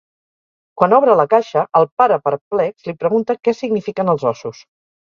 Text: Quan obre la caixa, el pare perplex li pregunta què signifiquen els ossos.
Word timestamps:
Quan 0.81 0.95
obre 0.99 1.17
la 1.19 1.25
caixa, 1.35 1.65
el 1.81 1.87
pare 2.03 2.19
perplex 2.31 2.89
li 2.91 2.99
pregunta 3.05 3.41
què 3.43 3.59
signifiquen 3.61 4.15
els 4.17 4.29
ossos. 4.35 4.69